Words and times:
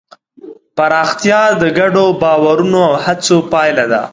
پراختیا 0.77 1.41
د 1.61 1.63
ګډو 1.77 2.05
باورونو 2.21 2.79
او 2.87 2.93
هڅو 3.05 3.37
پایله 3.51 3.85
ده. 3.91 4.01